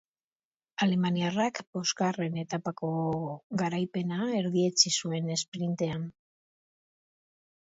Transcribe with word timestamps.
Alemaniarrak 0.85 1.59
bosgarren 1.77 2.39
etapako 2.43 2.89
garaipena 3.63 4.31
erdietsi 4.41 4.95
zuen 5.03 5.31
esprintean. 5.37 6.09